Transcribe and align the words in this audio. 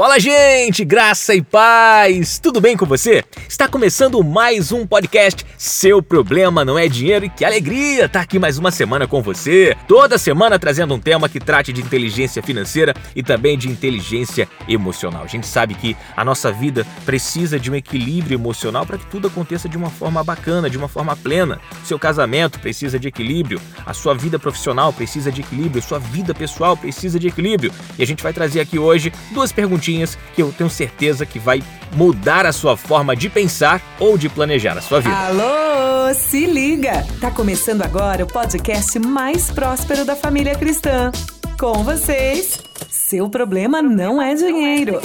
Fala, 0.00 0.18
gente! 0.18 0.82
Graça 0.82 1.34
e 1.34 1.42
paz! 1.42 2.38
Tudo 2.38 2.58
bem 2.58 2.74
com 2.74 2.86
você? 2.86 3.22
Está 3.46 3.68
começando 3.68 4.24
mais 4.24 4.72
um 4.72 4.86
podcast 4.86 5.44
Seu 5.58 6.02
Problema 6.02 6.64
Não 6.64 6.78
É 6.78 6.88
Dinheiro 6.88 7.26
e 7.26 7.28
que 7.28 7.44
alegria 7.44 8.06
estar 8.06 8.22
aqui 8.22 8.38
mais 8.38 8.56
uma 8.56 8.70
semana 8.70 9.06
com 9.06 9.20
você. 9.20 9.76
Toda 9.86 10.16
semana 10.16 10.58
trazendo 10.58 10.94
um 10.94 10.98
tema 10.98 11.28
que 11.28 11.38
trate 11.38 11.70
de 11.70 11.82
inteligência 11.82 12.42
financeira 12.42 12.94
e 13.14 13.22
também 13.22 13.58
de 13.58 13.68
inteligência 13.68 14.48
emocional. 14.66 15.24
A 15.24 15.26
gente 15.26 15.46
sabe 15.46 15.74
que 15.74 15.94
a 16.16 16.24
nossa 16.24 16.50
vida 16.50 16.86
precisa 17.04 17.60
de 17.60 17.70
um 17.70 17.74
equilíbrio 17.74 18.36
emocional 18.36 18.86
para 18.86 18.96
que 18.96 19.04
tudo 19.04 19.26
aconteça 19.26 19.68
de 19.68 19.76
uma 19.76 19.90
forma 19.90 20.24
bacana, 20.24 20.70
de 20.70 20.78
uma 20.78 20.88
forma 20.88 21.14
plena. 21.14 21.60
Seu 21.84 21.98
casamento 21.98 22.58
precisa 22.58 22.98
de 22.98 23.08
equilíbrio, 23.08 23.60
a 23.84 23.92
sua 23.92 24.14
vida 24.14 24.38
profissional 24.38 24.94
precisa 24.94 25.30
de 25.30 25.42
equilíbrio, 25.42 25.82
a 25.84 25.86
sua 25.86 25.98
vida 25.98 26.32
pessoal 26.32 26.74
precisa 26.74 27.18
de 27.18 27.28
equilíbrio. 27.28 27.70
E 27.98 28.02
a 28.02 28.06
gente 28.06 28.22
vai 28.22 28.32
trazer 28.32 28.60
aqui 28.60 28.78
hoje 28.78 29.12
duas 29.34 29.52
perguntinhas 29.52 29.89
que 30.34 30.42
eu 30.42 30.52
tenho 30.52 30.70
certeza 30.70 31.26
que 31.26 31.38
vai 31.38 31.62
mudar 31.92 32.46
a 32.46 32.52
sua 32.52 32.76
forma 32.76 33.16
de 33.16 33.28
pensar 33.28 33.80
ou 33.98 34.16
de 34.16 34.28
planejar 34.28 34.76
a 34.78 34.80
sua 34.80 35.00
vida. 35.00 35.16
Alô, 35.16 36.14
se 36.14 36.46
liga! 36.46 37.06
Tá 37.20 37.30
começando 37.30 37.82
agora 37.82 38.24
o 38.24 38.26
podcast 38.26 38.98
mais 38.98 39.50
próspero 39.50 40.04
da 40.04 40.14
família 40.14 40.54
cristã. 40.54 41.10
Com 41.58 41.84
vocês, 41.84 42.58
seu 42.88 43.28
problema 43.28 43.82
não 43.82 44.20
é 44.22 44.34
dinheiro. 44.34 45.00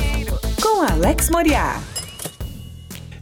Com 0.62 0.82
Alex 0.84 1.30
Moriá. 1.30 1.80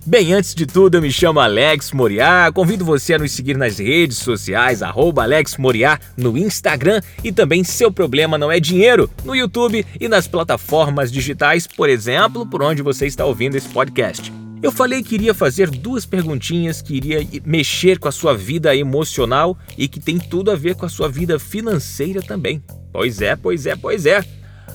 Bem, 0.05 0.33
antes 0.33 0.53
de 0.53 0.65
tudo, 0.65 0.97
eu 0.97 1.01
me 1.01 1.09
chamo 1.09 1.39
Alex 1.39 1.93
Moriá. 1.93 2.51
Convido 2.53 2.83
você 2.83 3.13
a 3.13 3.17
nos 3.17 3.31
seguir 3.31 3.57
nas 3.57 3.77
redes 3.77 4.17
sociais, 4.17 4.83
arroba 4.83 5.23
Alex 5.23 5.55
Moriá, 5.55 5.97
no 6.17 6.37
Instagram 6.37 6.99
e 7.23 7.31
também 7.31 7.63
Seu 7.63 7.89
Problema 7.89 8.37
Não 8.37 8.51
É 8.51 8.59
Dinheiro, 8.59 9.09
no 9.23 9.33
YouTube 9.33 9.85
e 9.97 10.09
nas 10.09 10.27
plataformas 10.27 11.09
digitais, 11.09 11.65
por 11.65 11.87
exemplo, 11.87 12.45
por 12.45 12.61
onde 12.61 12.81
você 12.81 13.07
está 13.07 13.23
ouvindo 13.23 13.55
esse 13.55 13.69
podcast. 13.69 14.29
Eu 14.61 14.73
falei 14.73 15.01
que 15.01 15.15
iria 15.15 15.33
fazer 15.33 15.69
duas 15.69 16.05
perguntinhas 16.05 16.81
que 16.81 16.95
iria 16.95 17.25
mexer 17.45 17.97
com 17.97 18.09
a 18.09 18.11
sua 18.11 18.35
vida 18.35 18.75
emocional 18.75 19.57
e 19.77 19.87
que 19.87 20.01
tem 20.01 20.19
tudo 20.19 20.51
a 20.51 20.55
ver 20.55 20.75
com 20.75 20.85
a 20.85 20.89
sua 20.89 21.07
vida 21.07 21.39
financeira 21.39 22.21
também. 22.21 22.61
Pois 22.91 23.21
é, 23.21 23.37
pois 23.37 23.65
é, 23.65 23.75
pois 23.77 24.05
é. 24.05 24.21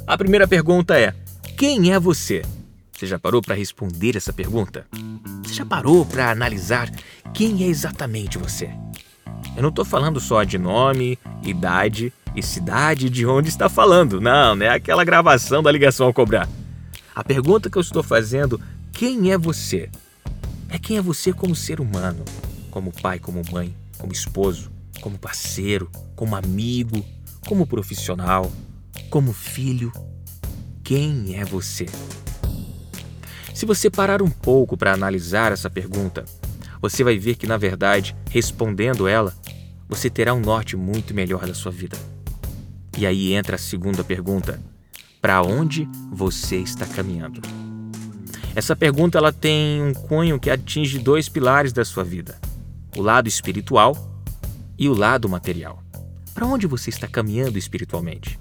A 0.07 0.17
primeira 0.17 0.49
pergunta 0.49 0.99
é: 0.99 1.13
quem 1.55 1.93
é 1.93 2.01
você? 2.01 2.41
Você 2.99 3.07
já 3.07 3.17
parou 3.17 3.41
para 3.41 3.55
responder 3.55 4.17
essa 4.17 4.33
pergunta? 4.33 4.85
Você 5.45 5.55
já 5.55 5.65
parou 5.65 6.05
para 6.05 6.33
analisar 6.33 6.91
quem 7.33 7.63
é 7.63 7.69
exatamente 7.69 8.37
você? 8.37 8.71
Eu 9.55 9.63
não 9.63 9.69
estou 9.69 9.85
falando 9.85 10.19
só 10.19 10.43
de 10.43 10.59
nome, 10.59 11.17
idade 11.45 12.13
e 12.35 12.43
cidade 12.43 13.09
de 13.09 13.25
onde 13.25 13.51
está 13.51 13.69
falando. 13.69 14.21
Não, 14.21 14.57
não 14.57 14.67
é 14.67 14.71
aquela 14.71 15.05
gravação 15.05 15.63
da 15.63 15.71
ligação 15.71 16.09
ao 16.09 16.13
cobrar. 16.13 16.49
A 17.15 17.23
pergunta 17.23 17.71
que 17.71 17.79
eu 17.79 17.83
estou 17.83 18.03
fazendo, 18.03 18.61
quem 18.93 19.31
é 19.31 19.39
você? 19.39 19.89
É 20.69 20.77
quem 20.77 20.97
é 20.97 21.01
você 21.01 21.33
como 21.33 21.55
ser 21.55 21.81
humano, 21.81 22.25
como 22.69 22.91
pai, 22.91 23.21
como 23.21 23.43
mãe, 23.53 23.73
como 23.97 24.13
esposo, 24.13 24.73
como 25.01 25.17
parceiro, 25.17 25.89
como 26.17 26.35
amigo, 26.35 27.07
como 27.47 27.65
profissional, 27.65 28.51
como 29.09 29.33
filho. 29.33 29.93
Quem 30.83 31.37
é 31.37 31.45
você? 31.45 31.87
Se 33.59 33.67
você 33.67 33.91
parar 33.91 34.23
um 34.23 34.31
pouco 34.31 34.77
para 34.77 34.93
analisar 34.93 35.51
essa 35.51 35.69
pergunta, 35.69 36.25
você 36.81 37.03
vai 37.03 37.19
ver 37.19 37.35
que, 37.35 37.45
na 37.45 37.57
verdade, 37.57 38.15
respondendo 38.31 39.09
ela, 39.09 39.35
você 39.89 40.09
terá 40.09 40.33
um 40.33 40.39
norte 40.39 40.77
muito 40.77 41.13
melhor 41.13 41.45
da 41.45 41.53
sua 41.53 41.73
vida. 41.73 41.99
E 42.97 43.05
aí 43.05 43.33
entra 43.33 43.57
a 43.57 43.59
segunda 43.59 44.05
pergunta: 44.05 44.61
para 45.21 45.43
onde 45.43 45.89
você 46.13 46.59
está 46.59 46.87
caminhando? 46.87 47.43
Essa 48.55 48.77
pergunta 48.77 49.19
ela 49.19 49.33
tem 49.33 49.83
um 49.83 49.93
cunho 49.93 50.39
que 50.39 50.51
atinge 50.51 50.97
dois 51.01 51.29
pilares 51.29 51.73
da 51.73 51.85
sua 51.85 52.05
vida: 52.05 52.39
o 52.97 53.03
lado 53.03 53.27
espiritual 53.27 54.23
e 54.79 54.89
o 54.89 54.95
lado 54.95 55.29
material. 55.29 55.83
Para 56.33 56.47
onde 56.47 56.69
você 56.69 56.91
está 56.91 57.09
caminhando 57.09 57.59
espiritualmente? 57.59 58.39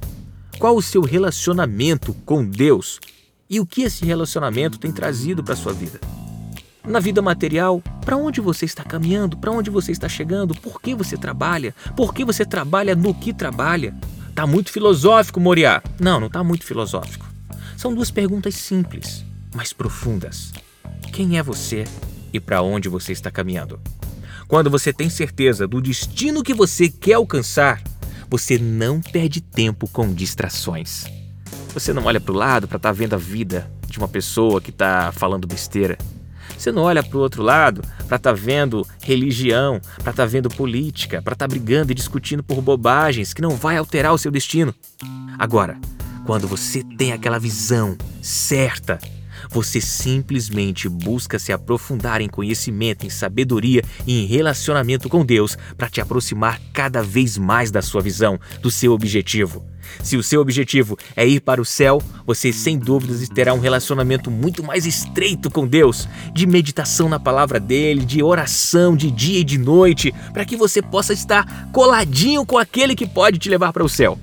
Qual 0.59 0.75
o 0.75 0.81
seu 0.81 1.01
relacionamento 1.01 2.13
com 2.23 2.45
Deus 2.45 3.00
e 3.49 3.59
o 3.59 3.65
que 3.65 3.83
esse 3.83 4.05
relacionamento 4.05 4.77
tem 4.77 4.91
trazido 4.91 5.43
para 5.43 5.55
sua 5.55 5.73
vida. 5.73 5.99
Na 6.85 6.99
vida 6.99 7.21
material, 7.21 7.81
para 8.05 8.15
onde 8.15 8.39
você 8.39 8.65
está 8.65 8.83
caminhando? 8.83 9.35
Para 9.37 9.51
onde 9.51 9.69
você 9.69 9.91
está 9.91 10.07
chegando? 10.07 10.55
Por 10.55 10.81
que 10.81 10.95
você 10.95 11.17
trabalha? 11.17 11.75
Por 11.95 12.13
que 12.13 12.23
você 12.23 12.45
trabalha 12.45 12.95
no 12.95 13.13
que 13.13 13.33
trabalha? 13.33 13.93
Tá 14.33 14.47
muito 14.47 14.71
filosófico, 14.71 15.39
Moriá. 15.39 15.81
Não, 15.99 16.19
não 16.19 16.29
tá 16.29 16.43
muito 16.43 16.63
filosófico. 16.63 17.25
São 17.75 17.93
duas 17.93 18.09
perguntas 18.09 18.55
simples, 18.55 19.25
mas 19.53 19.73
profundas. 19.73 20.53
Quem 21.11 21.37
é 21.37 21.43
você 21.43 21.83
e 22.31 22.39
para 22.39 22.61
onde 22.61 22.87
você 22.87 23.11
está 23.11 23.29
caminhando? 23.29 23.79
Quando 24.47 24.69
você 24.69 24.93
tem 24.93 25.09
certeza 25.09 25.67
do 25.67 25.81
destino 25.81 26.41
que 26.41 26.53
você 26.53 26.87
quer 26.87 27.15
alcançar, 27.15 27.81
você 28.29 28.57
não 28.57 29.01
perde 29.01 29.41
tempo 29.41 29.87
com 29.89 30.13
distrações. 30.13 31.16
Você 31.77 31.93
não 31.93 32.05
olha 32.05 32.19
para 32.19 32.33
o 32.33 32.35
lado 32.35 32.67
para 32.67 32.77
estar 32.77 32.89
tá 32.89 32.93
vendo 32.93 33.13
a 33.13 33.17
vida 33.17 33.69
de 33.88 33.99
uma 33.99 34.07
pessoa 34.07 34.59
que 34.59 34.71
está 34.71 35.11
falando 35.11 35.45
besteira. 35.45 35.95
Você 36.57 36.71
não 36.71 36.81
olha 36.81 37.03
para 37.03 37.15
o 37.15 37.21
outro 37.21 37.43
lado 37.43 37.81
para 38.07 38.17
estar 38.17 38.31
tá 38.31 38.33
vendo 38.33 38.83
religião, 38.99 39.79
para 40.01 40.09
estar 40.09 40.23
tá 40.23 40.25
vendo 40.25 40.49
política, 40.49 41.21
para 41.21 41.33
estar 41.33 41.47
tá 41.47 41.47
brigando 41.47 41.91
e 41.91 41.95
discutindo 41.95 42.41
por 42.41 42.59
bobagens 42.63 43.31
que 43.31 43.43
não 43.43 43.51
vai 43.51 43.77
alterar 43.77 44.11
o 44.11 44.17
seu 44.17 44.31
destino. 44.31 44.73
Agora, 45.38 45.77
quando 46.25 46.47
você 46.47 46.83
tem 46.97 47.13
aquela 47.13 47.38
visão 47.38 47.95
certa 48.23 48.97
você 49.49 49.79
simplesmente 49.81 50.87
busca 50.89 51.39
se 51.39 51.51
aprofundar 51.51 52.21
em 52.21 52.27
conhecimento, 52.27 53.05
em 53.05 53.09
sabedoria 53.09 53.83
e 54.05 54.23
em 54.23 54.25
relacionamento 54.25 55.09
com 55.09 55.25
Deus 55.25 55.57
para 55.77 55.89
te 55.89 56.01
aproximar 56.01 56.59
cada 56.73 57.01
vez 57.01 57.37
mais 57.37 57.71
da 57.71 57.81
sua 57.81 58.01
visão, 58.01 58.39
do 58.61 58.71
seu 58.71 58.93
objetivo. 58.93 59.65
Se 60.03 60.17
o 60.17 60.23
seu 60.23 60.41
objetivo 60.41 60.97
é 61.15 61.27
ir 61.27 61.39
para 61.39 61.61
o 61.61 61.65
céu, 61.65 62.01
você 62.25 62.51
sem 62.51 62.77
dúvidas 62.77 63.27
terá 63.29 63.53
um 63.53 63.59
relacionamento 63.59 64.29
muito 64.29 64.63
mais 64.63 64.85
estreito 64.85 65.49
com 65.49 65.67
Deus, 65.67 66.07
de 66.33 66.45
meditação 66.45 67.09
na 67.09 67.19
palavra 67.19 67.59
dele, 67.59 68.05
de 68.05 68.21
oração 68.21 68.95
de 68.95 69.09
dia 69.09 69.39
e 69.39 69.43
de 69.43 69.57
noite, 69.57 70.13
para 70.33 70.45
que 70.45 70.55
você 70.55 70.81
possa 70.81 71.13
estar 71.13 71.69
coladinho 71.71 72.45
com 72.45 72.57
aquele 72.57 72.95
que 72.95 73.07
pode 73.07 73.39
te 73.39 73.49
levar 73.49 73.73
para 73.73 73.83
o 73.83 73.89
céu. 73.89 74.19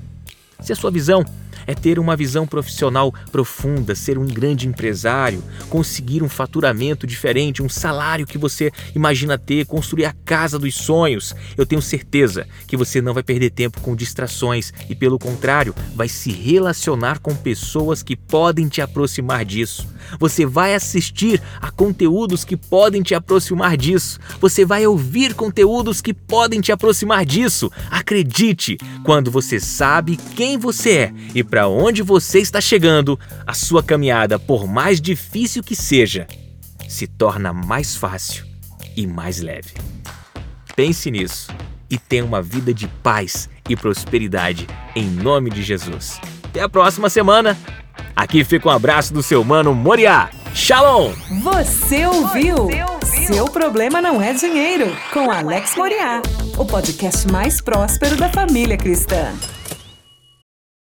Se 0.61 0.73
a 0.73 0.77
sua 0.77 0.91
visão 0.91 1.25
é 1.67 1.75
ter 1.75 1.99
uma 1.99 2.17
visão 2.17 2.47
profissional 2.47 3.13
profunda, 3.31 3.95
ser 3.95 4.19
um 4.19 4.27
grande 4.27 4.69
empresário, 4.69 5.43
conseguir 5.69 6.23
um 6.23 6.29
faturamento 6.29 7.07
diferente, 7.07 7.63
um 7.63 7.69
salário 7.69 8.27
que 8.27 8.39
você 8.39 8.71
imagina 8.95 9.39
ter, 9.39 9.67
construir 9.67 10.05
a 10.05 10.15
casa 10.25 10.59
dos 10.59 10.75
sonhos. 10.75 11.35
Eu 11.57 11.67
tenho 11.67 11.83
certeza 11.83 12.47
que 12.67 12.77
você 12.77 13.01
não 13.01 13.15
vai 13.15 13.23
perder 13.23 13.51
tempo 13.51 13.81
com 13.81 13.95
distrações 13.97 14.73
e, 14.89 14.95
pelo 14.95 15.19
contrário, 15.19 15.75
vai 15.95 16.09
se 16.09 16.31
relacionar 16.33 17.19
com 17.19 17.35
pessoas 17.35 18.03
que 18.03 18.17
podem 18.17 18.69
te 18.69 18.81
aproximar 18.81 19.45
disso. 19.45 19.87
Você 20.19 20.45
vai 20.45 20.75
assistir 20.75 21.43
a 21.61 21.71
conteúdos 21.71 22.45
que 22.45 22.57
podem 22.57 23.03
te 23.03 23.15
aproximar 23.15 23.77
disso. 23.77 24.19
Você 24.41 24.65
vai 24.65 24.87
ouvir 24.87 25.35
conteúdos 25.35 26.01
que 26.01 26.13
podem 26.13 26.61
te 26.61 26.73
aproximar 26.73 27.25
disso. 27.25 27.71
Acredite, 27.91 28.77
quando 29.03 29.31
você 29.31 29.59
sabe 29.59 30.17
quem 30.17 30.59
você 30.59 30.91
é 30.91 31.15
e 31.35 31.43
para 31.55 31.69
onde 31.69 32.03
você 32.03 32.41
está 32.41 32.61
chegando, 32.61 33.17
a 33.47 33.55
sua 33.55 33.81
caminhada, 33.81 34.41
por 34.41 34.67
mais 34.67 35.01
difícil 35.01 35.63
que 35.63 35.77
seja, 35.77 36.27
se 36.89 37.07
torna 37.07 37.53
mais 37.53 37.95
fácil 37.95 38.45
e 38.97 39.07
mais 39.07 39.41
leve. 39.41 39.73
Pense 40.75 41.13
nisso 41.13 41.53
e 41.89 41.97
tenha 41.97 42.25
uma 42.25 42.43
vida 42.43 42.75
de 42.75 42.89
paz 42.89 43.49
e 43.69 43.77
prosperidade 43.77 44.67
em 44.97 45.07
nome 45.09 45.49
de 45.49 45.63
Jesus. 45.63 46.21
Até 46.43 46.61
a 46.61 46.69
próxima 46.69 47.09
semana. 47.09 47.57
Aqui 48.17 48.43
fica 48.43 48.69
um 48.69 48.73
abraço 48.73 49.15
do 49.15 49.23
seu 49.23 49.45
mano 49.45 49.73
Moriá. 49.73 50.31
Shalom! 50.53 51.13
Você 51.41 52.05
ouviu? 52.05 52.57
Você 52.57 52.83
ouviu? 52.83 53.27
Seu 53.33 53.45
problema 53.45 54.03
não 54.03 54.21
é 54.21 54.33
dinheiro, 54.33 54.87
com 55.13 55.31
Alex 55.31 55.77
Moriá, 55.77 56.21
o 56.59 56.65
podcast 56.65 57.31
mais 57.31 57.61
próspero 57.61 58.17
da 58.17 58.29
família 58.29 58.77
cristã. 58.77 59.33